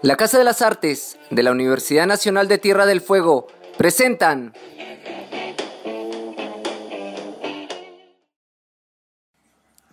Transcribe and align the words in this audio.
La 0.00 0.16
Casa 0.16 0.38
de 0.38 0.44
las 0.44 0.62
Artes 0.62 1.18
de 1.30 1.42
la 1.42 1.50
Universidad 1.50 2.06
Nacional 2.06 2.46
de 2.46 2.58
Tierra 2.58 2.86
del 2.86 3.00
Fuego 3.00 3.48
presentan 3.76 4.52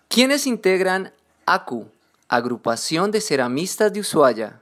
¿Quiénes 0.07 0.46
integran 0.46 1.12
ACU, 1.47 1.88
Agrupación 2.29 3.10
de 3.10 3.19
Ceramistas 3.19 3.91
de 3.94 4.01
Ushuaia? 4.01 4.62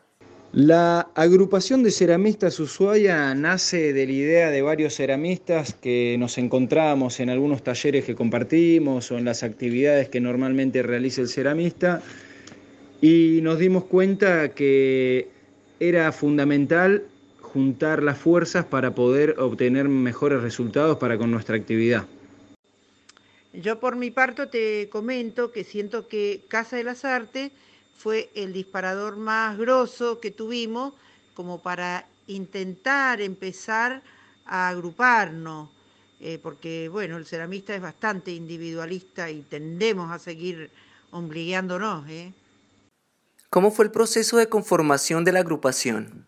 La 0.54 1.10
agrupación 1.14 1.84
de 1.84 1.92
ceramistas 1.92 2.60
Ushuaia 2.60 3.34
nace 3.36 3.92
de 3.92 4.06
la 4.06 4.12
idea 4.12 4.50
de 4.50 4.62
varios 4.62 4.96
ceramistas 4.96 5.74
que 5.74 6.16
nos 6.20 6.38
encontramos 6.38 7.20
en 7.20 7.30
algunos 7.30 7.64
talleres 7.64 8.06
que 8.06 8.16
compartimos 8.16 9.12
o 9.12 9.18
en 9.18 9.26
las 9.26 9.44
actividades 9.44 10.08
que 10.08 10.22
normalmente 10.22 10.84
realiza 10.84 11.22
el 11.22 11.28
ceramista 11.28 12.02
y 13.04 13.42
nos 13.42 13.60
dimos 13.60 13.84
cuenta 13.84 14.54
que 14.56 15.28
era 15.82 16.10
fundamental 16.14 17.06
juntar 17.42 18.02
las 18.02 18.18
fuerzas 18.18 18.64
para 18.64 18.96
poder 18.96 19.36
obtener 19.40 19.90
mejores 19.90 20.42
resultados 20.42 20.98
para 21.00 21.18
con 21.18 21.30
nuestra 21.30 21.58
actividad. 21.58 22.08
Yo 23.52 23.82
por 23.82 23.98
mi 23.98 24.10
parte 24.10 24.48
te 24.48 24.88
comento 24.88 25.52
que 25.52 25.66
siento 25.66 26.08
que 26.08 26.46
Casa 26.48 26.78
de 26.78 26.86
las 26.86 27.04
Artes 27.04 27.52
fue 27.94 28.30
el 28.36 28.54
disparador 28.54 29.18
más 29.18 29.58
grosso 29.58 30.22
que 30.22 30.32
tuvimos 30.32 30.94
como 31.34 31.62
para 31.62 32.08
intentar 32.28 33.20
empezar 33.20 34.02
a 34.46 34.70
agruparnos, 34.70 35.72
eh, 36.22 36.40
porque 36.42 36.88
bueno, 36.88 37.18
el 37.18 37.26
ceramista 37.26 37.76
es 37.76 37.82
bastante 37.82 38.32
individualista 38.32 39.30
y 39.30 39.42
tendemos 39.42 40.10
a 40.10 40.20
seguir 40.20 40.70
ombligueándonos. 41.12 42.08
¿eh? 42.08 42.32
¿Cómo 43.54 43.70
fue 43.70 43.86
el 43.86 43.92
proceso 43.92 44.38
de 44.38 44.48
conformación 44.48 45.24
de 45.26 45.32
la 45.32 45.42
agrupación? 45.42 46.26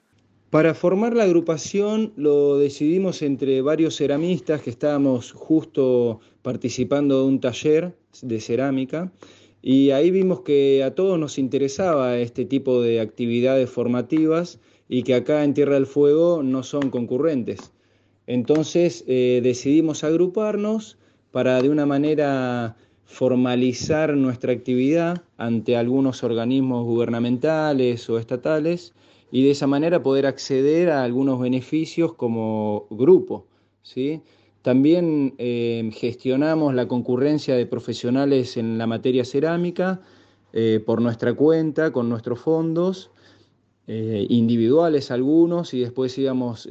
Para 0.52 0.76
formar 0.76 1.16
la 1.16 1.24
agrupación 1.24 2.14
lo 2.18 2.60
decidimos 2.60 3.24
entre 3.24 3.64
varios 3.64 3.96
ceramistas 3.96 4.62
que 4.62 4.70
estábamos 4.70 5.32
justo 5.32 6.20
participando 6.44 7.22
de 7.22 7.26
un 7.26 7.40
taller 7.40 7.98
de 8.22 8.40
cerámica 8.40 9.12
y 9.64 9.90
ahí 9.90 10.12
vimos 10.12 10.42
que 10.42 10.84
a 10.84 10.94
todos 10.94 11.18
nos 11.18 11.40
interesaba 11.40 12.16
este 12.20 12.46
tipo 12.46 12.84
de 12.84 13.00
actividades 13.00 13.72
formativas 13.72 14.60
y 14.88 15.02
que 15.02 15.16
acá 15.16 15.44
en 15.44 15.56
Tierra 15.56 15.74
del 15.74 15.88
Fuego 15.88 16.44
no 16.44 16.62
son 16.62 16.92
concurrentes. 16.92 17.72
Entonces 18.28 19.04
eh, 19.08 19.40
decidimos 19.42 20.04
agruparnos 20.04 21.00
para 21.32 21.60
de 21.60 21.70
una 21.70 21.88
manera 21.88 22.78
formalizar 23.06 24.16
nuestra 24.18 24.52
actividad 24.52 25.24
ante 25.38 25.78
algunos 25.78 26.24
organismos 26.24 26.84
gubernamentales 26.86 28.10
o 28.10 28.18
estatales 28.18 28.94
y 29.32 29.44
de 29.44 29.52
esa 29.52 29.68
manera 29.68 30.02
poder 30.02 30.26
acceder 30.26 30.90
a 30.90 31.04
algunos 31.04 31.40
beneficios 31.40 32.14
como 32.14 32.88
grupo. 32.90 33.46
¿sí? 33.84 34.22
También 34.62 35.36
eh, 35.38 35.90
gestionamos 35.94 36.74
la 36.74 36.88
concurrencia 36.88 37.56
de 37.56 37.66
profesionales 37.68 38.58
en 38.58 38.78
la 38.78 38.88
materia 38.88 39.24
cerámica 39.24 40.02
eh, 40.54 40.82
por 40.84 41.02
nuestra 41.02 41.34
cuenta, 41.34 41.92
con 41.92 42.10
nuestros 42.10 42.40
fondos, 42.40 43.12
eh, 43.88 44.26
individuales 44.30 45.12
algunos, 45.12 45.74
y 45.74 45.82
después 45.82 46.18
íbamos 46.18 46.68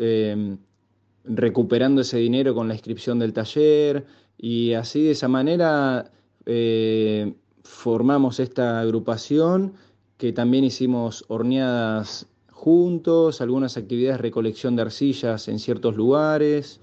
recuperando 1.22 2.00
ese 2.00 2.18
dinero 2.18 2.54
con 2.54 2.66
la 2.66 2.74
inscripción 2.74 3.18
del 3.18 3.32
taller, 3.32 4.04
y 4.36 4.72
así 4.72 5.04
de 5.04 5.12
esa 5.12 5.28
manera 5.28 6.10
eh, 6.46 7.34
formamos 7.62 8.40
esta 8.40 8.80
agrupación 8.80 9.74
que 10.18 10.32
también 10.32 10.64
hicimos 10.64 11.24
horneadas 11.28 12.26
juntos, 12.50 13.40
algunas 13.40 13.76
actividades 13.76 14.18
de 14.18 14.22
recolección 14.22 14.76
de 14.76 14.82
arcillas 14.82 15.48
en 15.48 15.58
ciertos 15.58 15.96
lugares, 15.96 16.80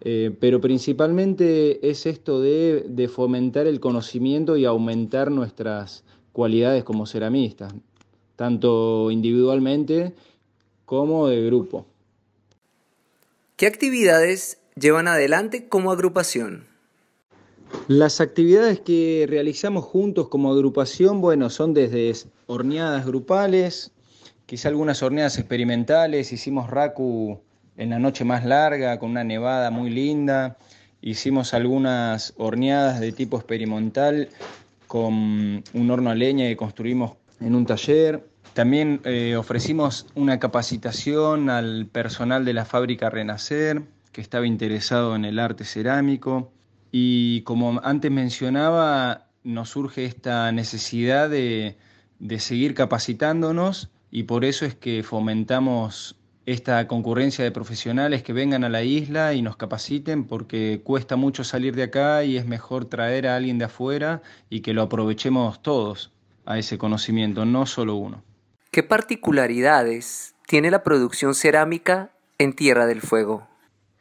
eh, 0.00 0.36
pero 0.40 0.60
principalmente 0.60 1.88
es 1.88 2.06
esto 2.06 2.40
de, 2.40 2.84
de, 2.88 3.08
fomentar 3.08 3.66
el 3.66 3.80
conocimiento 3.80 4.56
y 4.56 4.66
aumentar 4.66 5.30
nuestras 5.30 6.04
cualidades 6.32 6.84
como 6.84 7.06
ceramistas, 7.06 7.74
tanto 8.36 9.10
individualmente 9.10 10.14
como 10.84 11.28
de 11.28 11.46
grupo. 11.46 11.86
¿Qué 13.56 13.66
actividades 13.66 14.58
llevan 14.74 15.08
adelante 15.08 15.66
como 15.66 15.90
agrupación? 15.90 16.75
Las 17.88 18.20
actividades 18.20 18.80
que 18.80 19.26
realizamos 19.28 19.84
juntos 19.84 20.28
como 20.28 20.52
agrupación, 20.52 21.20
bueno, 21.20 21.50
son 21.50 21.72
desde 21.74 22.12
horneadas 22.46 23.06
grupales, 23.06 23.92
quizá 24.46 24.68
algunas 24.68 25.02
horneadas 25.02 25.38
experimentales, 25.38 26.32
hicimos 26.32 26.70
RACU 26.70 27.40
en 27.76 27.90
la 27.90 27.98
noche 27.98 28.24
más 28.24 28.44
larga 28.44 28.98
con 28.98 29.10
una 29.10 29.24
nevada 29.24 29.70
muy 29.70 29.90
linda, 29.90 30.56
hicimos 31.00 31.54
algunas 31.54 32.34
horneadas 32.36 33.00
de 33.00 33.12
tipo 33.12 33.36
experimental 33.36 34.28
con 34.86 35.62
un 35.72 35.90
horno 35.90 36.10
a 36.10 36.14
leña 36.14 36.46
que 36.46 36.56
construimos 36.56 37.12
en 37.40 37.54
un 37.54 37.66
taller. 37.66 38.26
También 38.54 39.00
eh, 39.04 39.36
ofrecimos 39.36 40.06
una 40.14 40.38
capacitación 40.38 41.50
al 41.50 41.86
personal 41.86 42.44
de 42.44 42.54
la 42.54 42.64
fábrica 42.64 43.10
Renacer, 43.10 43.82
que 44.12 44.20
estaba 44.20 44.46
interesado 44.46 45.14
en 45.14 45.24
el 45.24 45.38
arte 45.38 45.64
cerámico. 45.64 46.50
Y 46.92 47.42
como 47.42 47.80
antes 47.82 48.10
mencionaba, 48.10 49.26
nos 49.46 49.70
surge 49.70 50.04
esta 50.04 50.50
necesidad 50.50 51.30
de, 51.30 51.76
seguir 52.38 52.74
capacitándonos 52.74 53.90
y 54.10 54.24
por 54.24 54.44
eso 54.44 54.66
es 54.66 54.74
que 54.74 55.02
fomentamos 55.02 56.16
esta 56.46 56.86
concurrencia 56.88 57.44
de 57.44 57.50
profesionales 57.50 58.22
que 58.22 58.32
vengan 58.32 58.64
a 58.64 58.68
la 58.68 58.82
isla 58.82 59.34
y 59.34 59.42
nos 59.42 59.56
capaciten 59.56 60.24
porque 60.24 60.80
cuesta 60.82 61.16
mucho 61.16 61.44
salir 61.44 61.74
de 61.74 61.84
acá 61.84 62.24
y 62.24 62.36
es 62.36 62.46
mejor 62.46 62.86
traer 62.86 63.26
a 63.26 63.36
alguien 63.36 63.58
de 63.58 63.66
afuera 63.66 64.22
y 64.50 64.60
que 64.60 64.72
lo 64.72 64.82
aprovechemos 64.82 65.62
todos 65.62 66.12
a 66.44 66.58
ese 66.58 66.78
conocimiento, 66.78 67.44
no 67.44 67.66
solo 67.66 67.96
uno. 67.96 68.22
¿Qué 68.70 68.82
particularidades 68.82 70.34
tiene 70.46 70.70
la 70.70 70.82
producción 70.82 71.34
cerámica 71.34 72.10
en 72.38 72.52
Tierra 72.52 72.86
del 72.86 73.00
Fuego? 73.00 73.48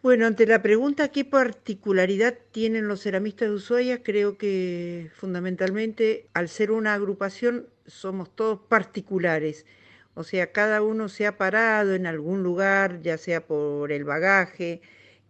Bueno, 0.05 0.27
ante 0.27 0.45
la 0.45 0.61
pregunta 0.61 1.07
qué 1.07 1.25
particularidad 1.25 2.37
tienen 2.51 2.87
los 2.87 3.01
ceramistas 3.01 3.49
de 3.49 3.55
Ushuaia, 3.55 4.03
creo 4.03 4.37
que 4.37 5.09
fundamentalmente 5.15 6.27
al 6.35 6.47
ser 6.47 6.69
una 6.69 6.93
agrupación 6.93 7.67
somos 7.87 8.29
todos 8.35 8.59
particulares. 8.69 9.65
O 10.13 10.23
sea, 10.23 10.51
cada 10.51 10.83
uno 10.83 11.09
se 11.09 11.25
ha 11.25 11.39
parado 11.39 11.95
en 11.95 12.05
algún 12.05 12.43
lugar, 12.43 13.01
ya 13.01 13.17
sea 13.17 13.47
por 13.47 13.91
el 13.91 14.03
bagaje 14.03 14.79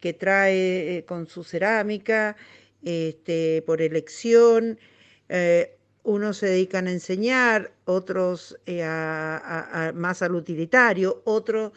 que 0.01 0.11
trae 0.11 0.97
eh, 0.97 1.05
con 1.05 1.27
su 1.27 1.45
cerámica, 1.45 2.35
este, 2.83 3.63
por 3.65 3.81
elección. 3.81 4.77
Eh, 5.29 5.77
unos 6.03 6.35
se 6.35 6.47
dedican 6.47 6.87
a 6.87 6.91
enseñar, 6.91 7.71
otros 7.85 8.59
eh, 8.65 8.83
más 9.93 10.21
al 10.21 10.35
utilitario, 10.35 11.21
otros 11.23 11.71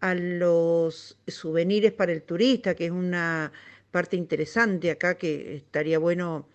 a 0.00 0.14
los 0.14 1.18
souvenirs 1.26 1.92
para 1.92 2.12
el 2.12 2.22
turista, 2.22 2.74
que 2.74 2.86
es 2.86 2.90
una 2.90 3.52
parte 3.90 4.16
interesante 4.16 4.90
acá 4.90 5.16
que 5.16 5.56
estaría 5.56 5.98
bueno 5.98 6.46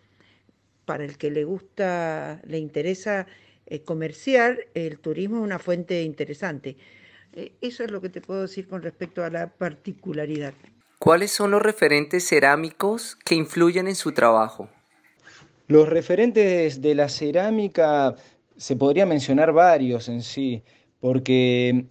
para 0.85 1.03
el 1.03 1.17
que 1.17 1.31
le 1.31 1.43
gusta, 1.43 2.41
le 2.45 2.59
interesa 2.59 3.27
eh, 3.65 3.81
comerciar, 3.81 4.67
el 4.73 4.99
turismo 4.99 5.37
es 5.37 5.43
una 5.43 5.59
fuente 5.59 6.03
interesante. 6.03 6.77
Eh, 7.33 7.53
eso 7.61 7.83
es 7.83 7.91
lo 7.91 8.01
que 8.01 8.09
te 8.09 8.21
puedo 8.21 8.43
decir 8.43 8.67
con 8.67 8.81
respecto 8.81 9.23
a 9.23 9.29
la 9.29 9.47
particularidad. 9.47 10.53
¿Cuáles 10.99 11.31
son 11.31 11.51
los 11.51 11.61
referentes 11.61 12.27
cerámicos 12.27 13.17
que 13.25 13.35
influyen 13.35 13.87
en 13.87 13.95
su 13.95 14.13
trabajo? 14.13 14.69
Los 15.67 15.89
referentes 15.89 16.81
de 16.81 16.95
la 16.95 17.09
cerámica 17.09 18.15
se 18.55 18.75
podría 18.75 19.05
mencionar 19.05 19.51
varios 19.51 20.07
en 20.07 20.21
sí, 20.21 20.63
porque 20.99 21.87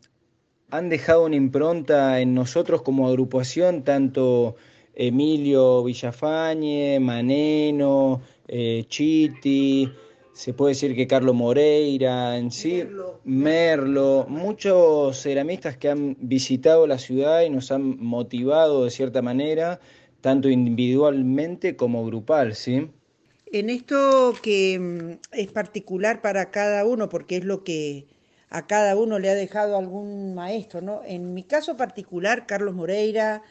han 0.70 0.88
dejado 0.88 1.24
una 1.24 1.36
impronta 1.36 2.20
en 2.20 2.34
nosotros 2.34 2.82
como 2.82 3.08
agrupación, 3.08 3.84
tanto 3.84 4.56
Emilio 4.94 5.84
Villafañe, 5.84 6.98
Maneno, 7.00 8.22
eh, 8.48 8.84
Chiti, 8.88 9.90
se 10.34 10.52
puede 10.52 10.72
decir 10.72 10.96
que 10.96 11.06
Carlos 11.06 11.34
Moreira, 11.34 12.36
en 12.36 12.50
sí, 12.50 12.82
Merlo. 13.24 14.26
muchos 14.28 15.16
ceramistas 15.22 15.76
que 15.76 15.88
han 15.88 16.16
visitado 16.20 16.86
la 16.86 16.98
ciudad 16.98 17.42
y 17.42 17.50
nos 17.50 17.70
han 17.70 17.98
motivado 18.04 18.84
de 18.84 18.90
cierta 18.90 19.22
manera, 19.22 19.80
tanto 20.20 20.48
individualmente 20.48 21.76
como 21.76 22.04
grupal, 22.04 22.54
¿sí? 22.56 22.90
En 23.52 23.70
esto 23.70 24.34
que 24.42 24.78
mm, 24.78 25.38
es 25.38 25.52
particular 25.52 26.20
para 26.20 26.50
cada 26.50 26.84
uno, 26.84 27.08
porque 27.08 27.36
es 27.36 27.44
lo 27.44 27.62
que 27.62 28.06
a 28.54 28.68
cada 28.68 28.94
uno 28.94 29.18
le 29.18 29.30
ha 29.30 29.34
dejado 29.34 29.76
algún 29.76 30.32
maestro, 30.36 30.80
¿no? 30.80 31.02
En 31.04 31.34
mi 31.34 31.42
caso 31.42 31.76
particular, 31.76 32.46
Carlos 32.46 32.72
Moreira, 32.72 33.42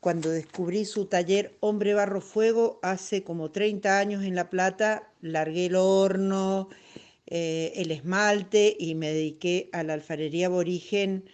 cuando 0.00 0.28
descubrí 0.28 0.84
su 0.84 1.06
taller 1.06 1.56
Hombre 1.60 1.94
Barro 1.94 2.20
Fuego 2.20 2.80
hace 2.82 3.22
como 3.22 3.52
30 3.52 4.00
años 4.00 4.24
en 4.24 4.34
La 4.34 4.50
Plata, 4.50 5.08
largué 5.20 5.66
el 5.66 5.76
horno, 5.76 6.68
eh, 7.28 7.74
el 7.76 7.92
esmalte 7.92 8.76
y 8.76 8.96
me 8.96 9.12
dediqué 9.12 9.70
a 9.72 9.84
la 9.84 9.92
alfarería 9.92 10.46
aborigen. 10.46 11.24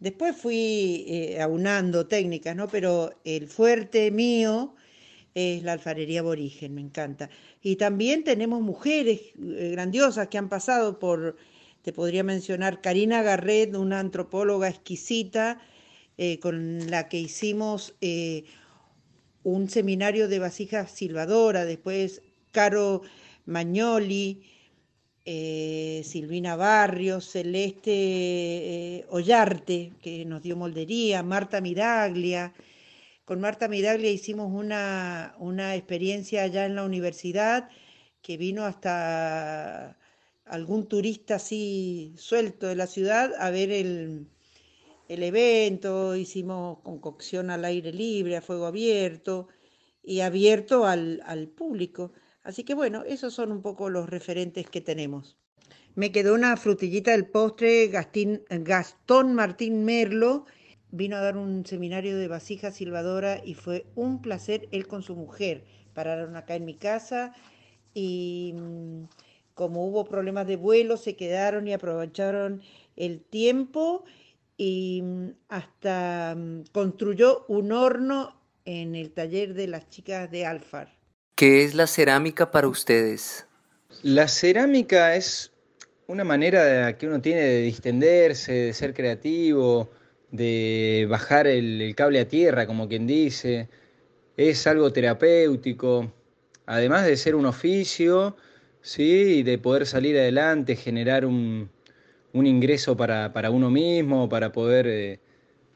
Después 0.00 0.36
fui 0.36 1.04
eh, 1.06 1.40
aunando 1.40 2.08
técnicas, 2.08 2.56
¿no? 2.56 2.66
Pero 2.66 3.12
el 3.22 3.46
fuerte 3.46 4.10
mío 4.10 4.74
es 5.32 5.62
la 5.62 5.74
alfarería 5.74 6.20
aborigen, 6.20 6.74
me 6.74 6.80
encanta. 6.80 7.30
Y 7.62 7.76
también 7.76 8.24
tenemos 8.24 8.62
mujeres 8.62 9.20
eh, 9.40 9.68
grandiosas 9.70 10.26
que 10.26 10.38
han 10.38 10.48
pasado 10.48 10.98
por, 10.98 11.36
te 11.86 11.92
podría 11.92 12.24
mencionar, 12.24 12.80
Karina 12.80 13.22
Garret, 13.22 13.76
una 13.76 14.00
antropóloga 14.00 14.68
exquisita, 14.68 15.60
con 16.42 16.90
la 16.90 17.08
que 17.08 17.20
hicimos 17.20 17.94
un 19.44 19.68
seminario 19.70 20.26
de 20.26 20.40
vasijas 20.40 20.90
silbadora, 20.90 21.64
después 21.64 22.22
Caro 22.50 23.02
Magnoli, 23.44 24.42
eh, 25.24 26.02
Silvina 26.04 26.56
Barrios, 26.56 27.30
Celeste 27.30 27.92
eh, 27.92 29.06
Ollarte, 29.08 29.92
que 30.02 30.24
nos 30.24 30.42
dio 30.42 30.56
moldería, 30.56 31.22
Marta 31.22 31.60
Miraglia. 31.60 32.52
Con 33.24 33.40
Marta 33.40 33.68
Miraglia 33.68 34.10
hicimos 34.10 34.50
una, 34.52 35.36
una 35.38 35.76
experiencia 35.76 36.42
allá 36.42 36.66
en 36.66 36.74
la 36.74 36.82
universidad 36.82 37.68
que 38.22 38.36
vino 38.36 38.64
hasta 38.64 39.96
algún 40.46 40.86
turista 40.86 41.36
así 41.36 42.14
suelto 42.16 42.66
de 42.66 42.76
la 42.76 42.86
ciudad 42.86 43.32
a 43.38 43.50
ver 43.50 43.70
el, 43.70 44.26
el 45.08 45.22
evento, 45.22 46.16
hicimos 46.16 46.78
concocción 46.80 47.50
al 47.50 47.64
aire 47.64 47.92
libre, 47.92 48.36
a 48.36 48.42
fuego 48.42 48.66
abierto 48.66 49.48
y 50.02 50.20
abierto 50.20 50.86
al, 50.86 51.22
al 51.26 51.48
público. 51.48 52.12
Así 52.42 52.64
que 52.64 52.74
bueno, 52.74 53.02
esos 53.04 53.34
son 53.34 53.52
un 53.52 53.62
poco 53.62 53.90
los 53.90 54.08
referentes 54.08 54.70
que 54.70 54.80
tenemos. 54.80 55.36
Me 55.96 56.12
quedó 56.12 56.34
una 56.34 56.56
frutillita 56.56 57.12
del 57.12 57.26
postre, 57.26 57.88
Gastón 57.88 59.34
Martín 59.34 59.84
Merlo 59.84 60.44
vino 60.90 61.16
a 61.16 61.20
dar 61.20 61.36
un 61.36 61.66
seminario 61.66 62.16
de 62.18 62.28
vasija 62.28 62.70
silbadora 62.70 63.40
y 63.44 63.54
fue 63.54 63.86
un 63.94 64.22
placer 64.22 64.68
él 64.72 64.86
con 64.86 65.02
su 65.02 65.16
mujer. 65.16 65.64
Pararon 65.94 66.36
acá 66.36 66.54
en 66.54 66.64
mi 66.64 66.74
casa 66.74 67.32
y 67.94 68.52
mm, 68.54 69.04
como 69.56 69.86
hubo 69.86 70.04
problemas 70.04 70.46
de 70.46 70.56
vuelo, 70.56 70.98
se 70.98 71.16
quedaron 71.16 71.66
y 71.66 71.72
aprovecharon 71.72 72.60
el 72.94 73.22
tiempo 73.22 74.04
y 74.58 75.00
mm, 75.02 75.28
hasta 75.48 76.34
mm, 76.36 76.64
construyó 76.72 77.46
un 77.48 77.72
horno 77.72 78.38
en 78.66 78.94
el 78.94 79.12
taller 79.12 79.54
de 79.54 79.66
las 79.66 79.88
chicas 79.88 80.30
de 80.30 80.44
Alfar. 80.44 80.94
¿Qué 81.34 81.64
es 81.64 81.74
la 81.74 81.86
cerámica 81.86 82.50
para 82.50 82.68
ustedes? 82.68 83.46
La 84.02 84.28
cerámica 84.28 85.16
es 85.16 85.50
una 86.06 86.22
manera 86.22 86.98
que 86.98 87.06
uno 87.06 87.22
tiene 87.22 87.40
de 87.40 87.62
distenderse, 87.62 88.52
de 88.52 88.72
ser 88.74 88.92
creativo, 88.92 89.90
de 90.30 91.06
bajar 91.08 91.46
el, 91.46 91.94
cable 91.96 92.20
a 92.20 92.28
tierra, 92.28 92.66
como 92.66 92.88
quien 92.88 93.06
dice. 93.06 93.70
Es 94.36 94.66
algo 94.66 94.92
terapéutico, 94.92 96.12
además 96.66 97.06
de 97.06 97.16
ser 97.16 97.34
un 97.34 97.46
oficio, 97.46 98.36
¿sí? 98.86 99.42
de 99.42 99.58
poder 99.58 99.84
salir 99.84 100.16
adelante, 100.16 100.76
generar 100.76 101.26
un, 101.26 101.68
ingreso 102.32 102.96
para, 102.96 103.50
uno 103.50 103.70
mismo, 103.70 104.28
para 104.28 104.52
poder 104.52 104.86
eh, 104.86 105.20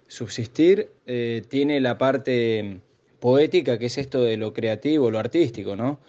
subsistir, 0.06 0.92
eh, 1.06 1.42
tiene 1.48 1.80
la 1.80 1.98
parte 1.98 2.80
poética, 3.18 3.78
que 3.78 3.86
es 3.86 3.98
esto 3.98 4.22
de 4.22 4.36
lo 4.36 4.52
creativo, 4.52 5.10
lo 5.10 5.18
artístico, 5.18 5.74
¿no? 5.74 6.00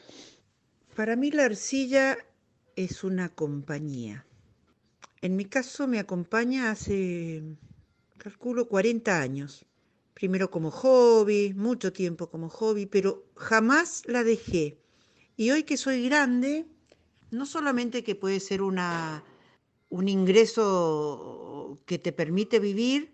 Para 0.95 1.15
mí 1.15 1.31
la 1.31 1.45
arcilla 1.45 2.17
es 2.75 3.03
una 3.03 3.29
compañía. 3.29 4.25
En 5.21 5.35
mi 5.35 5.45
caso 5.45 5.87
me 5.87 5.99
acompaña 5.99 6.69
hace, 6.69 7.41
calculo, 8.17 8.67
40 8.67 9.19
años. 9.19 9.65
Primero 10.13 10.51
como 10.51 10.69
hobby, 10.69 11.53
mucho 11.55 11.91
tiempo 11.93 12.29
como 12.29 12.49
hobby, 12.49 12.85
pero 12.85 13.23
jamás 13.35 14.03
la 14.05 14.23
dejé. 14.23 14.77
Y 15.37 15.49
hoy 15.51 15.63
que 15.63 15.77
soy 15.77 16.05
grande, 16.05 16.65
no 17.31 17.45
solamente 17.45 18.03
que 18.03 18.15
puede 18.15 18.39
ser 18.39 18.61
una, 18.61 19.23
un 19.89 20.07
ingreso 20.07 21.79
que 21.85 21.97
te 21.97 22.11
permite 22.11 22.59
vivir, 22.59 23.13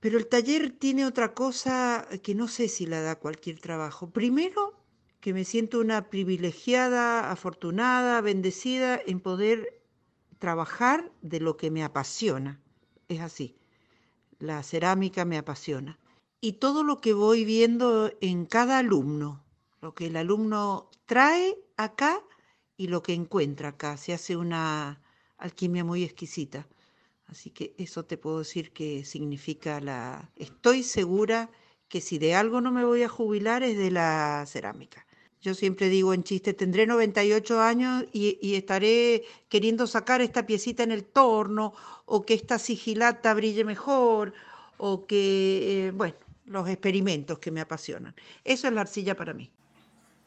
pero 0.00 0.18
el 0.18 0.26
taller 0.26 0.72
tiene 0.72 1.06
otra 1.06 1.32
cosa 1.32 2.08
que 2.22 2.34
no 2.34 2.48
sé 2.48 2.68
si 2.68 2.86
la 2.86 3.00
da 3.00 3.18
cualquier 3.18 3.60
trabajo. 3.60 4.10
Primero, 4.10 4.74
que 5.20 5.32
me 5.32 5.44
siento 5.44 5.78
una 5.78 6.10
privilegiada, 6.10 7.30
afortunada, 7.30 8.20
bendecida 8.20 9.00
en 9.06 9.20
poder 9.20 9.80
trabajar 10.40 11.12
de 11.22 11.38
lo 11.38 11.56
que 11.56 11.70
me 11.70 11.84
apasiona. 11.84 12.60
Es 13.06 13.20
así. 13.20 13.56
La 14.40 14.64
cerámica 14.64 15.24
me 15.24 15.38
apasiona. 15.38 16.00
Y 16.40 16.54
todo 16.54 16.82
lo 16.82 17.00
que 17.00 17.12
voy 17.12 17.44
viendo 17.44 18.10
en 18.20 18.46
cada 18.46 18.78
alumno, 18.78 19.44
lo 19.80 19.94
que 19.94 20.06
el 20.06 20.16
alumno 20.16 20.90
trae 21.06 21.56
acá 21.76 22.20
y 22.82 22.88
lo 22.88 23.00
que 23.00 23.14
encuentra 23.14 23.68
acá, 23.68 23.96
se 23.96 24.12
hace 24.12 24.36
una 24.36 25.00
alquimia 25.38 25.84
muy 25.84 26.02
exquisita. 26.02 26.66
Así 27.26 27.50
que 27.50 27.74
eso 27.78 28.04
te 28.04 28.18
puedo 28.18 28.40
decir 28.40 28.72
que 28.72 29.04
significa 29.04 29.80
la... 29.80 30.32
Estoy 30.34 30.82
segura 30.82 31.48
que 31.88 32.00
si 32.00 32.18
de 32.18 32.34
algo 32.34 32.60
no 32.60 32.72
me 32.72 32.84
voy 32.84 33.04
a 33.04 33.08
jubilar 33.08 33.62
es 33.62 33.78
de 33.78 33.92
la 33.92 34.44
cerámica. 34.48 35.06
Yo 35.40 35.54
siempre 35.54 35.88
digo 35.90 36.12
en 36.12 36.24
chiste, 36.24 36.54
tendré 36.54 36.88
98 36.88 37.60
años 37.60 38.04
y, 38.12 38.56
estaré 38.56 39.22
queriendo 39.48 39.86
sacar 39.86 40.20
esta 40.20 40.44
piecita 40.44 40.82
en 40.82 40.90
el 40.90 41.04
torno 41.04 41.74
o 42.04 42.26
que 42.26 42.34
esta 42.34 42.58
sigilata 42.58 43.32
brille 43.34 43.64
mejor 43.64 44.34
o 44.76 45.06
que, 45.06 45.86
eh, 45.86 45.90
bueno, 45.92 46.16
los 46.46 46.68
experimentos 46.68 47.38
que 47.38 47.52
me 47.52 47.60
apasionan. 47.60 48.16
Eso 48.42 48.66
es 48.66 48.72
la 48.74 48.80
arcilla 48.80 49.14
para 49.14 49.34
mí. 49.34 49.52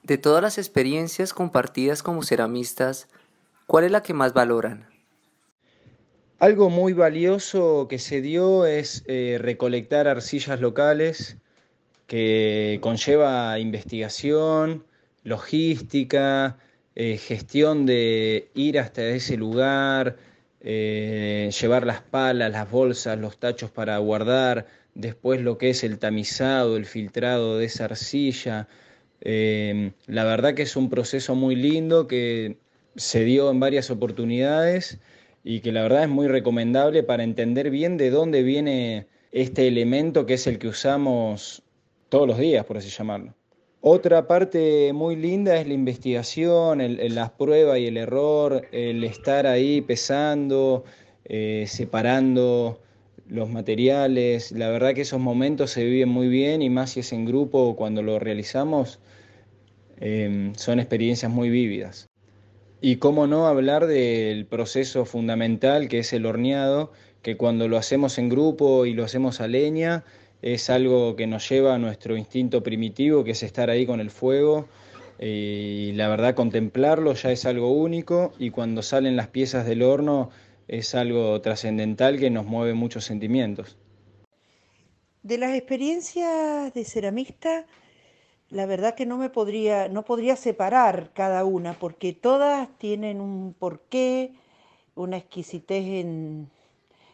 De 0.06 0.20
todas 0.20 0.44
las 0.44 0.60
experiencias 0.60 1.34
compartidas 1.34 2.04
como 2.04 2.22
ceramistas, 2.22 3.08
¿cuál 3.66 3.86
es 3.86 3.92
la 3.92 4.04
que 4.04 4.14
más 4.14 4.34
valoran? 4.34 4.88
Algo 6.38 6.70
muy 6.70 6.94
valioso 6.94 7.88
que 7.90 7.98
se 7.98 8.22
dio 8.22 8.68
es 8.68 9.04
eh, 9.08 9.40
recolectar 9.42 10.08
arcillas 10.08 10.62
locales, 10.62 11.38
que 12.06 12.78
conlleva 12.84 13.58
investigación, 13.58 14.86
logística, 15.24 16.60
eh, 16.94 17.18
gestión 17.18 17.88
de 17.88 18.52
ir 18.54 18.78
hasta 18.78 19.08
ese 19.08 19.38
lugar, 19.38 20.18
eh, 20.62 21.50
llevar 21.60 21.88
las 21.88 22.02
palas, 22.02 22.52
las 22.52 22.70
bolsas, 22.70 23.18
los 23.18 23.40
tachos 23.40 23.72
para 23.72 23.98
guardar, 23.98 24.68
después 24.94 25.42
lo 25.42 25.58
que 25.58 25.72
es 25.72 25.84
el 25.84 25.98
tamizado, 25.98 26.78
el 26.78 26.86
filtrado 26.86 27.58
de 27.58 27.66
esa 27.66 27.86
arcilla. 27.86 28.68
La 29.26 30.24
verdad 30.24 30.54
que 30.54 30.62
es 30.62 30.76
un 30.76 30.90
proceso 30.90 31.36
muy 31.36 31.56
lindo 31.56 32.08
que 32.08 32.58
se 32.96 33.24
dio 33.24 33.50
en 33.50 33.60
varias 33.60 33.90
oportunidades 33.90 35.00
y 35.44 35.62
que 35.62 35.72
la 35.72 35.82
verdad 35.82 36.04
es 36.04 36.10
muy 36.10 36.28
recomendable 36.28 37.04
para 37.04 37.24
entender 37.24 37.70
bien 37.70 37.98
de 37.98 38.12
dónde 38.12 38.44
viene 38.44 39.08
este 39.32 39.68
elemento 39.68 40.26
que 40.26 40.36
es 40.36 40.48
el 40.48 40.60
que 40.60 40.68
usamos 40.68 41.64
todos 42.10 42.28
los 42.28 42.38
días, 42.38 42.66
por 42.66 42.78
así 42.78 42.90
llamarlo. 42.90 43.34
Otra 43.82 44.28
parte 44.28 44.94
muy 44.94 45.16
linda 45.16 45.58
es 45.58 45.68
la 45.68 45.74
investigación, 45.74 46.80
las 47.14 47.32
pruebas 47.32 47.78
y 47.78 47.88
el 47.88 47.98
error, 47.98 48.68
el 48.72 49.04
estar 49.04 49.46
ahí 49.46 49.82
pesando, 49.82 50.86
eh, 51.26 51.66
separando 51.68 52.80
los 53.28 53.50
materiales. 53.50 54.52
La 54.52 54.70
verdad 54.70 54.96
que 54.96 55.02
esos 55.02 55.20
momentos 55.20 55.72
se 55.72 55.84
viven 55.84 56.10
muy 56.10 56.30
bien 56.30 56.64
y 56.64 56.70
más 56.70 56.92
si 56.92 57.02
es 57.02 57.14
en 57.14 57.26
grupo 57.26 57.76
cuando 57.76 58.02
lo 58.02 58.18
realizamos, 58.18 59.00
eh, 60.00 60.52
son 60.56 60.80
experiencias 60.80 61.32
muy 61.32 61.50
vívidas. 61.50 62.08
Y 62.82 62.98
cómo 62.98 63.28
no 63.28 63.48
hablar 63.48 63.88
del 63.88 64.46
proceso 64.46 65.06
fundamental 65.06 65.88
que 65.88 66.00
es 66.00 66.14
el 66.14 66.26
horneado, 66.26 66.92
que 67.22 67.38
cuando 67.38 67.68
lo 67.68 67.78
hacemos 67.78 68.18
en 68.18 68.30
grupo 68.30 68.86
y 68.86 68.94
lo 68.94 69.04
hacemos 69.04 69.42
a 69.42 69.48
leña, 69.48 70.04
es 70.42 70.70
algo 70.70 71.16
que 71.16 71.26
nos 71.26 71.50
lleva 71.50 71.74
a 71.74 71.80
nuestro 71.80 72.18
instinto 72.18 72.62
primitivo, 72.62 73.24
que 73.24 73.32
es 73.32 73.42
estar 73.42 73.70
ahí 73.70 73.86
con 73.86 74.00
el 74.00 74.12
fuego. 74.12 74.68
Y 75.20 75.94
la 75.94 76.10
verdad, 76.10 76.36
contemplarlo 76.36 77.14
ya 77.14 77.32
es 77.32 77.46
algo 77.46 77.72
único 77.72 78.34
y 78.38 78.52
cuando 78.52 78.84
salen 78.84 79.16
las 79.16 79.30
piezas 79.30 79.66
del 79.66 79.82
horno 79.82 80.30
es 80.68 80.94
algo 80.94 81.40
trascendental 81.42 82.20
que 82.20 82.30
nos 82.30 82.46
mueve 82.46 82.74
muchos 82.74 83.06
sentimientos. 83.06 83.78
De 85.24 85.38
las 85.38 85.56
experiencias 85.56 86.74
de 86.74 86.86
ceramista, 86.86 87.66
la 88.56 88.66
verdad 88.66 88.96
que 88.96 89.06
no 89.06 89.18
me 89.18 89.30
podría, 89.30 89.90
no 89.90 90.06
podría 90.06 90.38
separar 90.38 91.12
cada 91.14 91.44
una, 91.44 91.74
porque 91.74 92.14
todas 92.14 92.70
tienen 92.78 93.20
un 93.20 93.54
porqué, 93.54 94.34
una 94.96 95.18
exquisitez 95.18 95.86
en, 95.86 96.50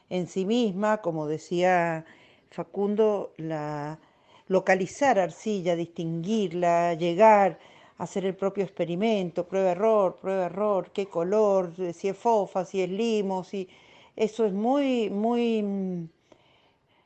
en 0.10 0.28
sí 0.28 0.46
misma, 0.46 1.02
como 1.02 1.28
decía 1.28 2.06
Facundo, 2.52 3.34
la 3.38 4.00
localizar 4.48 5.18
arcilla, 5.18 5.76
distinguirla, 5.76 6.94
llegar 6.94 7.58
hacer 7.98 8.26
el 8.26 8.36
propio 8.36 8.64
experimento, 8.64 9.48
prueba-error, 9.48 10.18
prueba-error, 10.22 10.92
qué 10.94 11.08
color, 11.08 11.74
si 11.94 12.10
es 12.10 12.18
fofa, 12.18 12.66
si 12.66 12.82
es 12.84 12.90
limo, 12.90 13.44
si... 13.44 13.68
Eso 14.16 14.46
es 14.46 14.54
muy, 14.54 15.10
muy, 15.10 16.10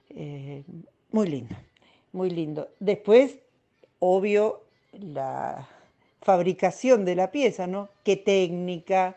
eh, 0.10 0.64
muy 1.12 1.28
lindo, 1.28 1.56
muy 2.14 2.30
lindo. 2.30 2.70
Después, 2.80 3.38
obvio, 4.00 4.62
la 4.92 5.68
fabricación 6.22 7.06
de 7.06 7.16
la 7.16 7.32
pieza, 7.32 7.68
¿no? 7.68 7.90
Qué 8.04 8.16
técnica, 8.18 9.16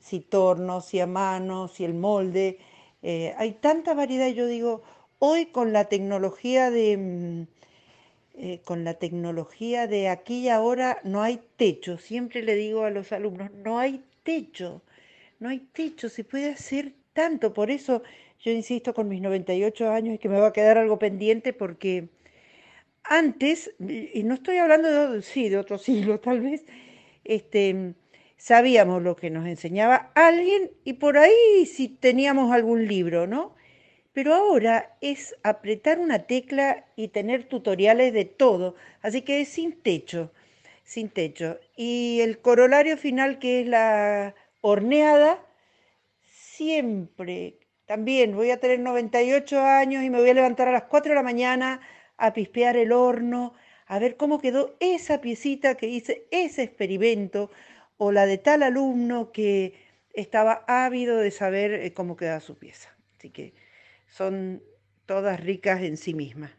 si 0.00 0.20
torno, 0.20 0.80
si 0.80 1.00
a 1.00 1.06
mano, 1.06 1.68
si 1.68 1.84
el 1.84 1.94
molde. 1.94 2.58
Eh, 3.02 3.34
hay 3.38 3.52
tanta 3.52 3.94
variedad, 3.94 4.28
yo 4.28 4.46
digo, 4.46 4.82
hoy 5.18 5.46
con 5.46 5.72
la 5.72 5.86
tecnología 5.86 6.70
de 6.70 6.96
mm, 6.96 7.42
eh, 8.42 8.60
con 8.64 8.84
la 8.84 8.94
tecnología 8.94 9.86
de 9.86 10.08
aquí 10.08 10.38
y 10.40 10.48
ahora 10.48 10.98
no 11.04 11.22
hay 11.22 11.40
techo. 11.56 11.98
Siempre 11.98 12.42
le 12.42 12.54
digo 12.54 12.84
a 12.84 12.90
los 12.90 13.12
alumnos, 13.12 13.50
no 13.52 13.78
hay 13.78 14.02
techo, 14.22 14.80
no 15.40 15.50
hay 15.50 15.58
techo, 15.58 16.08
se 16.08 16.24
puede 16.24 16.50
hacer 16.50 16.92
tanto. 17.12 17.52
Por 17.52 17.70
eso 17.70 18.02
yo 18.40 18.50
insisto 18.52 18.94
con 18.94 19.08
mis 19.08 19.20
98 19.20 19.90
años 19.90 20.14
y 20.14 20.18
que 20.18 20.30
me 20.30 20.40
va 20.40 20.48
a 20.48 20.52
quedar 20.54 20.78
algo 20.78 20.98
pendiente 20.98 21.52
porque 21.52 22.08
antes, 23.04 23.72
y 23.78 24.22
no 24.22 24.34
estoy 24.34 24.58
hablando 24.58 25.12
de, 25.12 25.22
sí, 25.22 25.48
de 25.48 25.58
otro 25.58 25.78
siglo 25.78 26.20
tal 26.20 26.40
vez, 26.40 26.64
este, 27.24 27.94
sabíamos 28.36 29.02
lo 29.02 29.16
que 29.16 29.30
nos 29.30 29.46
enseñaba 29.46 30.12
alguien 30.14 30.70
y 30.84 30.94
por 30.94 31.18
ahí 31.18 31.66
si 31.66 31.88
teníamos 31.88 32.52
algún 32.52 32.86
libro, 32.88 33.26
¿no? 33.26 33.54
Pero 34.12 34.34
ahora 34.34 34.96
es 35.00 35.36
apretar 35.42 35.98
una 36.00 36.20
tecla 36.20 36.86
y 36.96 37.08
tener 37.08 37.44
tutoriales 37.44 38.12
de 38.12 38.24
todo, 38.24 38.74
así 39.02 39.22
que 39.22 39.42
es 39.42 39.48
sin 39.48 39.72
techo, 39.80 40.32
sin 40.84 41.10
techo. 41.10 41.60
Y 41.76 42.20
el 42.20 42.40
corolario 42.40 42.96
final 42.96 43.38
que 43.38 43.60
es 43.60 43.68
la 43.68 44.34
horneada, 44.62 45.44
siempre, 46.22 47.58
también 47.86 48.34
voy 48.34 48.50
a 48.50 48.60
tener 48.60 48.80
98 48.80 49.60
años 49.60 50.02
y 50.02 50.10
me 50.10 50.18
voy 50.20 50.30
a 50.30 50.34
levantar 50.34 50.68
a 50.68 50.72
las 50.72 50.84
4 50.84 51.10
de 51.10 51.16
la 51.16 51.22
mañana 51.22 51.80
a 52.20 52.32
pispear 52.32 52.76
el 52.76 52.92
horno, 52.92 53.54
a 53.86 53.98
ver 53.98 54.16
cómo 54.16 54.40
quedó 54.40 54.76
esa 54.78 55.20
piecita 55.20 55.74
que 55.74 55.88
hice, 55.88 56.26
ese 56.30 56.62
experimento, 56.62 57.50
o 57.96 58.12
la 58.12 58.26
de 58.26 58.38
tal 58.38 58.62
alumno 58.62 59.32
que 59.32 59.74
estaba 60.12 60.64
ávido 60.68 61.18
de 61.18 61.30
saber 61.30 61.72
eh, 61.72 61.92
cómo 61.92 62.16
quedaba 62.16 62.40
su 62.40 62.56
pieza. 62.56 62.90
Así 63.18 63.30
que 63.30 63.54
son 64.08 64.62
todas 65.06 65.40
ricas 65.40 65.82
en 65.82 65.96
sí 65.96 66.14
mismas. 66.14 66.52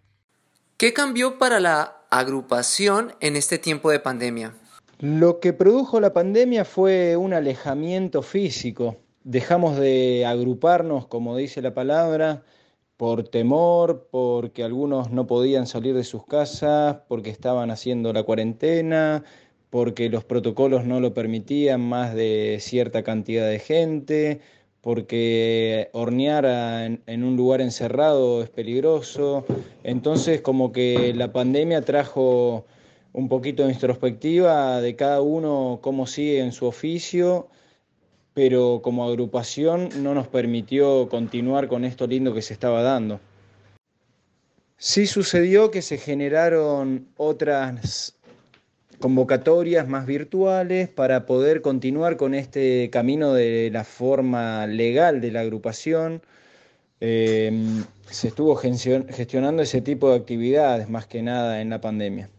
¿Qué 0.78 0.94
cambió 0.94 1.38
para 1.38 1.60
la 1.60 2.06
agrupación 2.10 3.14
en 3.20 3.36
este 3.36 3.58
tiempo 3.58 3.92
de 3.92 4.00
pandemia? 4.00 4.56
Lo 5.00 5.40
que 5.40 5.54
produjo 5.54 6.00
la 6.00 6.14
pandemia 6.14 6.66
fue 6.66 7.18
un 7.18 7.34
alejamiento 7.34 8.22
físico. 8.22 8.98
Dejamos 9.24 9.78
de 9.78 10.26
agruparnos, 10.26 11.08
como 11.08 11.38
dice 11.38 11.62
la 11.62 11.74
palabra, 11.74 12.44
por 13.02 13.28
temor, 13.28 14.10
porque 14.12 14.64
algunos 14.64 15.10
no 15.10 15.26
podían 15.26 15.66
salir 15.66 15.96
de 15.96 16.04
sus 16.04 16.24
casas, 16.24 16.98
porque 17.08 17.32
estaban 17.32 17.72
haciendo 17.72 18.14
la 18.14 18.22
cuarentena, 18.22 19.24
porque 19.72 20.08
los 20.08 20.24
protocolos 20.24 20.86
no 20.86 21.00
lo 21.00 21.12
permitían 21.12 21.82
más 21.82 22.14
de 22.14 22.60
cierta 22.60 23.02
cantidad 23.02 23.50
de 23.50 23.58
gente, 23.58 24.40
porque 24.82 25.90
hornear 25.94 26.46
en, 27.08 27.24
un 27.24 27.36
lugar 27.36 27.62
encerrado 27.62 28.44
es 28.44 28.52
peligroso. 28.52 29.46
Entonces 29.84 30.42
como 30.42 30.72
que 30.72 31.12
la 31.16 31.34
pandemia 31.34 31.82
trajo 31.82 32.66
un 33.14 33.28
poquito 33.30 33.66
de 33.66 33.74
introspectiva 33.74 34.80
de 34.80 34.96
cada 34.96 35.22
uno, 35.22 35.80
cómo 35.82 36.06
sigue 36.06 36.40
en 36.40 36.52
su 36.52 36.68
oficio 36.68 37.48
pero 38.34 38.82
como 38.82 39.08
agrupación 39.08 39.90
no 40.04 40.14
nos 40.14 40.28
permitió 40.28 41.10
continuar 41.10 41.68
con 41.68 41.86
esto 41.86 42.08
lindo 42.08 42.34
que 42.34 42.42
se 42.42 42.54
estaba 42.54 42.82
dando. 42.82 43.20
Sí 44.78 45.06
sucedió 45.06 45.70
que 45.70 45.82
se 45.82 45.98
generaron 45.98 47.08
otras 47.18 48.16
convocatorias 49.00 49.88
más 49.88 50.06
virtuales 50.06 50.88
para 50.90 51.26
poder 51.26 51.62
continuar 51.62 52.18
con 52.18 52.34
este 52.34 52.90
camino 52.90 53.34
de 53.34 53.70
la 53.72 53.84
forma 53.84 54.66
legal 54.68 55.22
de 55.22 55.32
la 55.32 55.42
agrupación. 55.42 56.22
Em, 57.00 57.84
se 58.10 58.30
estuvo 58.30 58.56
gestionando 58.56 59.62
ese 59.64 59.82
tipo 59.82 60.10
de 60.10 60.18
actividades 60.18 60.90
más 60.90 61.08
que 61.08 61.22
nada 61.22 61.62
en 61.62 61.70
la 61.70 61.82
pandemia. 61.82 62.30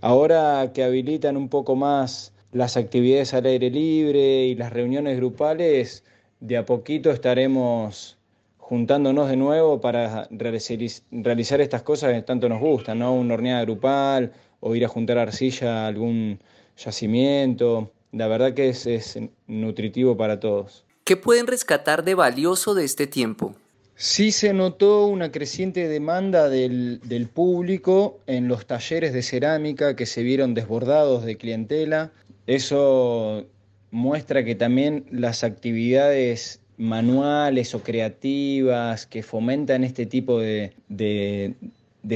Ahora 0.00 0.72
que 0.74 0.82
habilitan 0.82 1.36
un 1.36 1.48
poco 1.48 1.76
más 1.76 2.32
las 2.52 2.76
actividades 2.76 3.34
al 3.34 3.46
aire 3.46 3.70
libre 3.70 4.46
y 4.46 4.54
las 4.54 4.72
reuniones 4.72 5.16
grupales, 5.16 6.04
de 6.40 6.56
a 6.56 6.64
poquito 6.64 7.10
estaremos 7.10 8.16
juntándonos 8.58 9.28
de 9.28 9.36
nuevo 9.36 9.80
para 9.80 10.28
realizar 10.30 11.60
estas 11.60 11.82
cosas 11.82 12.12
que 12.12 12.22
tanto 12.22 12.48
nos 12.48 12.60
gustan, 12.60 13.00
¿no? 13.00 13.14
Una 13.14 13.34
horneada 13.34 13.62
grupal 13.62 14.32
o 14.60 14.74
ir 14.74 14.84
a 14.84 14.88
juntar 14.88 15.18
arcilla 15.18 15.84
a 15.84 15.86
algún 15.88 16.38
yacimiento. 16.76 17.90
La 18.12 18.26
verdad 18.26 18.54
que 18.54 18.68
es, 18.68 18.86
es 18.86 19.18
nutritivo 19.46 20.16
para 20.16 20.40
todos. 20.40 20.84
¿Qué 21.04 21.16
pueden 21.16 21.46
rescatar 21.46 22.04
de 22.04 22.14
valioso 22.14 22.74
de 22.74 22.84
este 22.84 23.06
tiempo? 23.06 23.54
Sí 23.96 24.32
se 24.32 24.54
notó 24.54 25.06
una 25.06 25.30
creciente 25.30 25.88
demanda 25.88 26.48
del, 26.48 27.00
del, 27.04 27.28
público 27.28 28.20
en 28.26 28.48
los 28.48 28.66
talleres 28.66 29.12
de 29.12 29.22
cerámica 29.22 29.94
que 29.94 30.06
se 30.06 30.22
vieron 30.22 30.54
desbordados 30.54 31.24
de 31.24 31.36
clientela. 31.36 32.12
Eso 32.50 33.46
muestra 33.92 34.44
que 34.44 34.56
también 34.56 35.04
las 35.12 35.44
actividades 35.44 36.60
manuales 36.78 37.76
o 37.76 37.84
creativas 37.84 39.06
que 39.06 39.22
fomentan 39.22 39.84
este 39.84 40.04
tipo 40.04 40.40
de, 40.40 41.54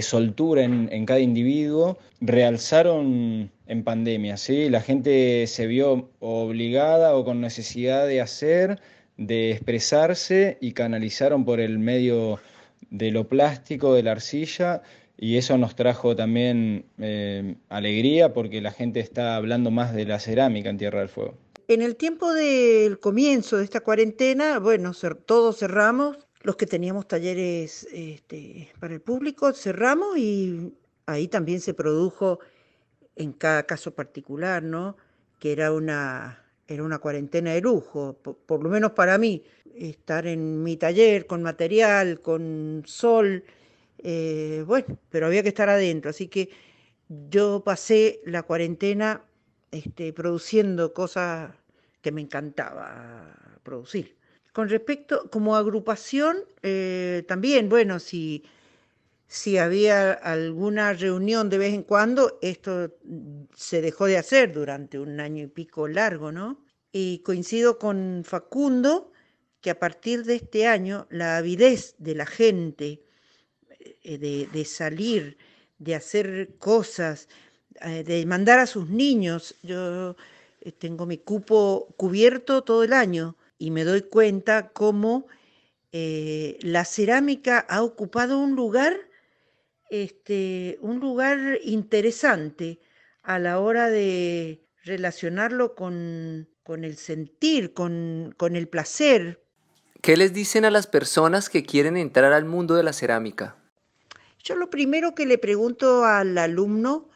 soltura 0.00 0.64
en, 0.64 1.06
cada 1.06 1.20
individuo 1.20 1.98
realzaron 2.20 3.48
en 3.68 3.84
pandemia. 3.84 4.36
¿sí? 4.36 4.68
La 4.70 4.80
gente 4.80 5.46
se 5.46 5.68
vio 5.68 6.10
obligada 6.18 7.14
o 7.14 7.24
con 7.24 7.40
necesidad 7.40 8.04
de 8.08 8.20
hacer, 8.20 8.80
de 9.16 9.52
expresarse 9.52 10.58
y 10.60 10.72
canalizaron 10.72 11.44
por 11.44 11.60
el 11.60 11.78
medio 11.78 12.40
de 12.90 13.12
lo 13.12 13.28
plástico, 13.28 13.94
de 13.94 14.02
la 14.02 14.10
arcilla, 14.10 14.82
y 15.16 15.36
eso 15.36 15.56
nos 15.58 15.76
trajo 15.76 16.16
también 16.16 16.86
eh, 16.98 17.56
alegría 17.68 18.32
porque 18.32 18.60
la 18.60 18.72
gente 18.72 19.00
está 19.00 19.36
hablando 19.36 19.70
más 19.70 19.94
de 19.94 20.04
la 20.06 20.18
cerámica 20.18 20.70
en 20.70 20.78
Tierra 20.78 21.00
del 21.00 21.08
Fuego. 21.08 21.34
En 21.68 21.82
el 21.82 21.96
tiempo 21.96 22.32
del 22.34 22.98
comienzo 22.98 23.56
de 23.56 23.64
esta 23.64 23.80
cuarentena, 23.80 24.58
bueno, 24.58 24.92
todos 25.24 25.58
cerramos, 25.58 26.18
los 26.42 26.56
que 26.56 26.66
teníamos 26.66 27.08
talleres 27.08 27.88
este, 27.92 28.70
para 28.78 28.92
el 28.92 29.00
público 29.00 29.52
cerramos 29.52 30.18
y 30.18 30.74
ahí 31.06 31.28
también 31.28 31.60
se 31.60 31.72
produjo 31.72 32.40
en 33.16 33.32
cada 33.32 33.62
caso 33.62 33.94
particular, 33.94 34.62
¿no? 34.62 34.96
Que 35.38 35.52
era 35.52 35.72
una, 35.72 36.44
era 36.68 36.82
una 36.82 36.98
cuarentena 36.98 37.52
de 37.52 37.62
lujo, 37.62 38.14
por 38.14 38.62
lo 38.62 38.68
menos 38.68 38.92
para 38.92 39.16
mí, 39.16 39.42
estar 39.74 40.26
en 40.26 40.62
mi 40.62 40.76
taller 40.76 41.26
con 41.26 41.42
material, 41.42 42.20
con 42.20 42.82
sol, 42.84 43.44
eh, 44.04 44.62
bueno, 44.66 44.98
pero 45.08 45.26
había 45.26 45.42
que 45.42 45.48
estar 45.48 45.70
adentro, 45.70 46.10
así 46.10 46.28
que 46.28 46.50
yo 47.08 47.64
pasé 47.64 48.20
la 48.24 48.42
cuarentena 48.42 49.24
este, 49.70 50.12
produciendo 50.12 50.92
cosas 50.92 51.52
que 52.02 52.12
me 52.12 52.20
encantaba 52.20 53.34
producir. 53.62 54.16
Con 54.52 54.68
respecto, 54.68 55.30
como 55.30 55.56
agrupación, 55.56 56.36
eh, 56.62 57.24
también, 57.26 57.70
bueno, 57.70 57.98
si, 57.98 58.44
si 59.26 59.56
había 59.56 60.12
alguna 60.12 60.92
reunión 60.92 61.48
de 61.48 61.58
vez 61.58 61.72
en 61.72 61.82
cuando, 61.82 62.38
esto 62.42 62.94
se 63.56 63.80
dejó 63.80 64.04
de 64.04 64.18
hacer 64.18 64.52
durante 64.52 64.98
un 64.98 65.18
año 65.18 65.44
y 65.44 65.48
pico 65.48 65.88
largo, 65.88 66.30
¿no? 66.30 66.62
Y 66.92 67.20
coincido 67.20 67.78
con 67.78 68.22
Facundo 68.24 69.10
que 69.62 69.70
a 69.70 69.78
partir 69.78 70.24
de 70.24 70.34
este 70.34 70.66
año 70.66 71.06
la 71.10 71.38
avidez 71.38 71.94
de 71.98 72.14
la 72.14 72.26
gente 72.26 73.02
eh, 74.06 74.48
de, 74.52 74.64
salir, 74.66 75.38
de 75.78 75.94
hacer 75.94 76.56
cosas, 76.58 77.26
eh, 77.80 78.04
de 78.04 78.26
mandar 78.26 78.58
a 78.58 78.66
sus 78.66 78.90
niños. 78.90 79.54
Yo 79.62 80.14
eh, 80.60 80.72
tengo 80.72 81.06
mi 81.06 81.16
cupo 81.16 81.88
cubierto 81.96 82.62
todo 82.62 82.84
el 82.84 82.92
año 82.92 83.34
y 83.58 83.70
me 83.70 83.84
doy 83.84 84.02
cuenta 84.02 84.68
cómo 84.68 85.26
la 85.90 86.84
cerámica 86.84 87.60
ha 87.60 87.84
ocupado 87.84 88.40
un 88.40 88.56
lugar, 88.56 88.96
este, 89.90 90.76
un 90.80 90.98
lugar 90.98 91.60
interesante 91.62 92.80
a 93.22 93.38
la 93.38 93.60
hora 93.60 93.88
de 93.90 94.66
relacionarlo 94.82 95.76
con, 95.76 96.48
el 96.66 96.96
sentir, 96.96 97.72
con, 97.74 98.34
con 98.36 98.56
el 98.56 98.66
placer. 98.66 99.40
¿Qué 100.02 100.16
les 100.16 100.34
dicen 100.34 100.64
a 100.64 100.72
las 100.72 100.88
personas 100.88 101.48
que 101.48 101.62
quieren 101.62 101.96
entrar 101.96 102.32
al 102.32 102.44
mundo 102.44 102.74
de 102.74 102.82
la 102.82 102.92
cerámica? 102.92 103.56
Yo 104.44 104.56
lo 104.56 104.68
primero 104.68 105.14
que 105.14 105.24
le 105.24 105.38
pregunto 105.38 106.04
al 106.04 106.36
alumno 106.36 107.08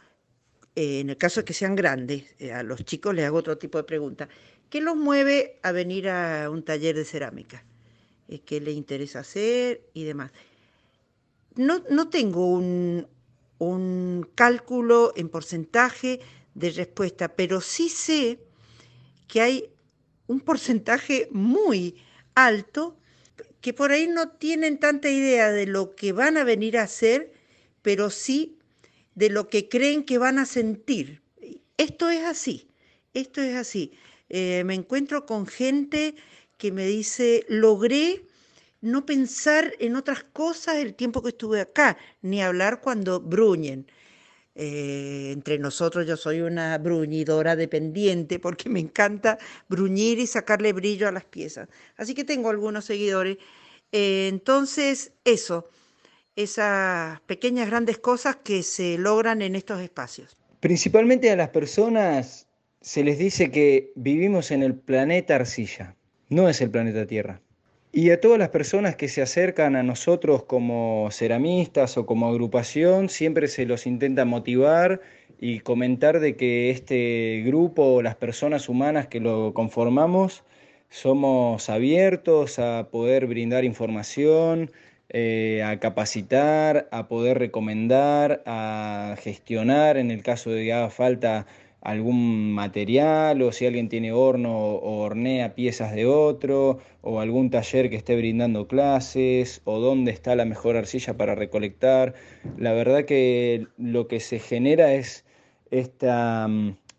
eh, 0.74 1.00
en 1.00 1.10
el 1.10 1.18
caso 1.18 1.40
de 1.40 1.44
que 1.44 1.52
sean 1.52 1.76
grandes, 1.76 2.34
eh, 2.38 2.52
a 2.52 2.62
los 2.62 2.82
chicos 2.86 3.14
les 3.14 3.26
hago 3.26 3.36
otro 3.36 3.58
tipo 3.58 3.76
de 3.76 3.84
pregunta. 3.84 4.30
¿Qué 4.70 4.80
los 4.80 4.96
mueve 4.96 5.58
a 5.62 5.72
venir 5.72 6.08
a 6.08 6.48
un 6.48 6.62
taller 6.62 6.96
de 6.96 7.04
cerámica? 7.04 7.64
Eh, 8.28 8.40
¿Qué 8.40 8.62
les 8.62 8.74
interesa 8.74 9.20
hacer 9.20 9.82
y 9.92 10.04
demás? 10.04 10.32
No, 11.54 11.84
no 11.90 12.08
tengo 12.08 12.50
un 12.50 14.30
cálculo 14.34 15.12
en 15.14 15.28
porcentaje 15.28 16.20
de 16.54 16.70
respuesta, 16.70 17.28
pero 17.36 17.60
sí 17.60 17.90
sé 17.90 18.38
que 19.26 19.42
hay 19.42 19.70
un 20.28 20.40
porcentaje 20.40 21.28
muy 21.30 21.96
alto 22.34 22.96
que 23.60 23.72
por 23.72 23.92
ahí 23.92 24.06
no 24.06 24.30
tienen 24.30 24.78
tanta 24.78 25.10
idea 25.10 25.50
de 25.50 25.66
lo 25.66 25.94
que 25.94 26.12
van 26.12 26.36
a 26.36 26.44
venir 26.44 26.78
a 26.78 26.84
hacer, 26.84 27.32
pero 27.82 28.10
sí 28.10 28.58
de 29.14 29.30
lo 29.30 29.48
que 29.48 29.68
creen 29.68 30.04
que 30.04 30.18
van 30.18 30.38
a 30.38 30.46
sentir. 30.46 31.22
Esto 31.76 32.08
es 32.08 32.24
así, 32.24 32.68
esto 33.14 33.40
es 33.42 33.56
así. 33.56 33.92
Eh, 34.28 34.62
me 34.64 34.74
encuentro 34.74 35.26
con 35.26 35.46
gente 35.46 36.14
que 36.56 36.70
me 36.72 36.86
dice, 36.86 37.44
logré 37.48 38.24
no 38.80 39.06
pensar 39.06 39.74
en 39.80 39.96
otras 39.96 40.22
cosas 40.22 40.76
el 40.76 40.94
tiempo 40.94 41.22
que 41.22 41.30
estuve 41.30 41.60
acá, 41.60 41.96
ni 42.22 42.42
hablar 42.42 42.80
cuando 42.80 43.20
bruñen. 43.20 43.86
Eh, 44.60 45.30
entre 45.32 45.56
nosotros 45.56 46.04
yo 46.04 46.16
soy 46.16 46.40
una 46.40 46.76
bruñidora 46.78 47.54
dependiente 47.54 48.40
porque 48.40 48.68
me 48.68 48.80
encanta 48.80 49.38
bruñir 49.68 50.18
y 50.18 50.26
sacarle 50.26 50.72
brillo 50.72 51.06
a 51.06 51.12
las 51.12 51.24
piezas. 51.24 51.68
Así 51.96 52.12
que 52.12 52.24
tengo 52.24 52.50
algunos 52.50 52.84
seguidores. 52.84 53.38
Eh, 53.92 54.26
entonces, 54.28 55.12
eso, 55.24 55.68
esas 56.34 57.20
pequeñas 57.20 57.68
grandes 57.68 57.98
cosas 57.98 58.34
que 58.34 58.64
se 58.64 58.98
logran 58.98 59.42
en 59.42 59.54
estos 59.54 59.80
espacios. 59.80 60.36
Principalmente 60.58 61.30
a 61.30 61.36
las 61.36 61.50
personas 61.50 62.48
se 62.80 63.04
les 63.04 63.16
dice 63.16 63.52
que 63.52 63.92
vivimos 63.94 64.50
en 64.50 64.64
el 64.64 64.74
planeta 64.74 65.36
arcilla, 65.36 65.94
no 66.30 66.48
es 66.48 66.60
el 66.60 66.70
planeta 66.70 67.06
Tierra. 67.06 67.40
Y 67.92 68.10
a 68.10 68.20
todas 68.20 68.38
las 68.38 68.50
personas 68.50 68.96
que 68.96 69.08
se 69.08 69.22
acercan 69.22 69.74
a 69.74 69.82
nosotros 69.82 70.44
como 70.44 71.08
ceramistas 71.10 71.96
o 71.96 72.06
como 72.06 72.28
agrupación, 72.28 73.08
siempre 73.08 73.48
se 73.48 73.64
los 73.66 73.86
intenta 73.86 74.24
motivar 74.24 75.00
y 75.40 75.60
comentar 75.60 76.20
de 76.20 76.36
que 76.36 76.70
este 76.70 77.42
grupo, 77.46 78.02
las 78.02 78.16
personas 78.16 78.68
humanas 78.68 79.06
que 79.08 79.20
lo 79.20 79.54
conformamos, 79.54 80.44
somos 80.90 81.70
abiertos 81.70 82.58
a 82.58 82.88
poder 82.90 83.26
brindar 83.26 83.64
información, 83.64 84.70
eh, 85.10 85.62
a 85.64 85.78
capacitar, 85.80 86.88
a 86.92 87.08
poder 87.08 87.38
recomendar, 87.38 88.42
a 88.46 89.16
gestionar. 89.20 89.96
En 89.96 90.10
el 90.10 90.22
caso 90.22 90.50
de 90.50 90.64
que 90.64 90.72
haga 90.74 90.90
falta 90.90 91.46
algún 91.80 92.52
material 92.52 93.40
o 93.42 93.52
si 93.52 93.66
alguien 93.66 93.88
tiene 93.88 94.12
horno 94.12 94.56
o 94.56 95.00
hornea 95.02 95.54
piezas 95.54 95.94
de 95.94 96.06
otro 96.06 96.78
o 97.02 97.20
algún 97.20 97.50
taller 97.50 97.88
que 97.90 97.96
esté 97.96 98.16
brindando 98.16 98.66
clases 98.66 99.62
o 99.64 99.78
dónde 99.78 100.10
está 100.10 100.34
la 100.36 100.44
mejor 100.44 100.76
arcilla 100.76 101.16
para 101.16 101.34
recolectar. 101.34 102.14
La 102.56 102.72
verdad 102.72 103.04
que 103.04 103.66
lo 103.76 104.08
que 104.08 104.20
se 104.20 104.38
genera 104.38 104.94
es 104.94 105.24
esta, 105.70 106.48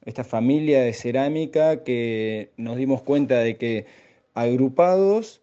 esta 0.06 0.24
familia 0.24 0.82
de 0.82 0.94
cerámica 0.94 1.84
que 1.84 2.52
nos 2.58 2.78
dimos 2.78 3.02
cuenta 3.02 3.40
de 3.40 3.58
que 3.58 3.86
agrupados 4.34 5.42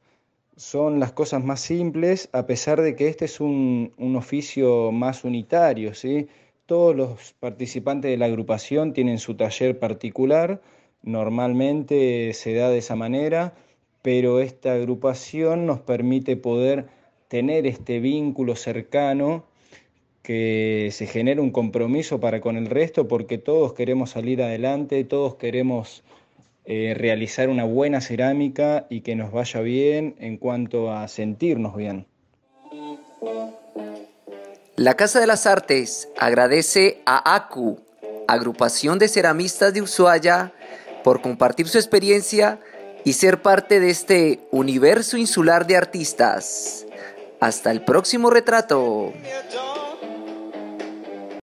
son 0.56 1.00
las 1.00 1.12
cosas 1.12 1.44
más 1.44 1.60
simples, 1.60 2.28
a 2.32 2.46
pesar 2.46 2.80
de 2.80 2.96
que 2.96 3.08
este 3.08 3.26
es 3.26 3.40
un, 3.40 3.92
oficio 4.16 4.90
más 4.90 5.24
unitario, 5.24 5.94
¿sí? 5.94 6.28
Todos 6.66 6.96
los 6.96 7.32
participantes 7.38 8.10
de 8.10 8.16
la 8.16 8.26
agrupación 8.26 8.92
tienen 8.92 9.18
su 9.18 9.36
taller 9.36 9.78
particular, 9.78 10.60
normalmente 11.02 12.32
se 12.34 12.54
da 12.54 12.70
de 12.70 12.78
esa 12.78 12.96
manera, 12.96 13.54
pero 14.02 14.40
esta 14.40 14.72
agrupación 14.72 15.64
nos 15.66 15.80
permite 15.80 16.36
poder 16.36 16.86
tener 17.28 17.66
este 17.66 18.00
vínculo 18.00 18.56
cercano, 18.56 19.44
que 20.22 20.88
se 20.90 21.06
genere 21.06 21.40
un 21.40 21.52
compromiso 21.52 22.18
para 22.18 22.40
con 22.40 22.56
el 22.56 22.66
resto, 22.66 23.06
porque 23.06 23.38
todos 23.38 23.72
queremos 23.74 24.10
salir 24.10 24.42
adelante, 24.42 25.04
todos 25.04 25.36
queremos 25.36 26.02
eh, 26.64 26.94
realizar 26.96 27.48
una 27.48 27.62
buena 27.62 28.00
cerámica 28.00 28.88
y 28.90 29.02
que 29.02 29.14
nos 29.14 29.30
vaya 29.30 29.60
bien 29.60 30.16
en 30.18 30.36
cuanto 30.36 30.92
a 30.92 31.06
sentirnos 31.06 31.76
bien. 31.76 32.06
La 34.86 34.94
Casa 34.94 35.18
de 35.18 35.26
las 35.26 35.46
Artes 35.46 36.06
agradece 36.16 37.02
a 37.06 37.34
ACU, 37.34 37.80
Agrupación 38.28 39.00
de 39.00 39.08
Ceramistas 39.08 39.74
de 39.74 39.82
Ushuaia, 39.82 40.52
por 41.02 41.22
compartir 41.22 41.66
su 41.66 41.76
experiencia 41.76 42.60
y 43.04 43.14
ser 43.14 43.42
parte 43.42 43.80
de 43.80 43.90
este 43.90 44.46
universo 44.52 45.16
insular 45.16 45.66
de 45.66 45.76
artistas. 45.76 46.86
Hasta 47.40 47.72
el 47.72 47.84
próximo 47.84 48.30
retrato. 48.30 49.12